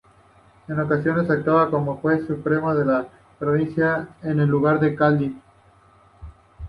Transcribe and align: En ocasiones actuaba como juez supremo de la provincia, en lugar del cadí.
En 0.67 0.79
ocasiones 0.79 1.29
actuaba 1.29 1.69
como 1.69 1.97
juez 1.97 2.25
supremo 2.25 2.73
de 2.73 2.85
la 2.85 3.07
provincia, 3.37 4.07
en 4.23 4.43
lugar 4.47 4.79
del 4.79 4.95
cadí. 4.95 5.39